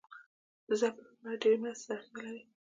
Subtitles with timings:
[0.67, 2.41] د ځپلو لپاره ډیرې مرستې ته اړتیا لري.